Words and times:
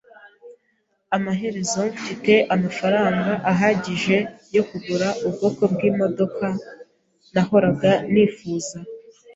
Amaherezo 1.15 1.81
mfite 1.95 2.33
amafaranga 2.55 3.31
ahagije 3.51 4.17
yo 4.55 4.63
kugura 4.69 5.07
ubwoko 5.27 5.61
bwimodoka 5.73 6.45
nahoraga 7.33 7.91
nifuza. 8.13 8.77